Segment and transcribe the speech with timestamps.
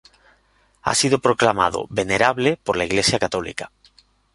[0.81, 3.71] Ha sido proclamado venerable por la Iglesia católica.